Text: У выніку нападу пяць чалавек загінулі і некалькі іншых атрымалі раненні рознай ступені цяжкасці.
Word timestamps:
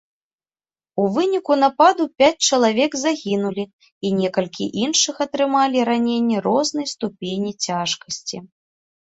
У 1.01 1.03
выніку 1.17 1.53
нападу 1.63 2.03
пяць 2.21 2.45
чалавек 2.49 2.91
загінулі 3.03 3.63
і 4.07 4.13
некалькі 4.23 4.69
іншых 4.87 5.15
атрымалі 5.29 5.79
раненні 5.91 6.37
рознай 6.47 6.85
ступені 6.95 7.51
цяжкасці. 7.69 8.37